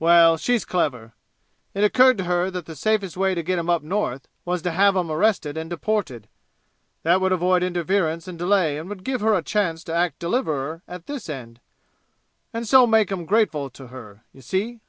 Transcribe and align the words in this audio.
"Well 0.00 0.36
she's 0.36 0.64
clever. 0.64 1.12
It 1.74 1.84
occurred 1.84 2.18
to 2.18 2.24
her 2.24 2.50
that 2.50 2.66
the 2.66 2.74
safest 2.74 3.16
way 3.16 3.36
to 3.36 3.42
get 3.44 3.56
'em 3.56 3.70
up 3.70 3.84
North 3.84 4.26
was 4.44 4.62
to 4.62 4.72
have 4.72 4.96
'em 4.96 5.12
arrested 5.12 5.56
and 5.56 5.70
deported. 5.70 6.26
That 7.04 7.20
would 7.20 7.30
avoid 7.30 7.62
interference 7.62 8.26
and 8.26 8.36
delay 8.36 8.78
and 8.78 8.88
would 8.88 9.04
give 9.04 9.20
her 9.20 9.34
a 9.34 9.44
chance 9.44 9.84
to 9.84 9.94
act 9.94 10.18
deliverer 10.18 10.82
at 10.88 11.06
this 11.06 11.28
end, 11.28 11.60
and 12.52 12.66
so 12.66 12.84
make 12.84 13.12
'em 13.12 13.24
grateful 13.24 13.70
to 13.70 13.86
her 13.94 14.24
you 14.32 14.40
see? 14.42 14.80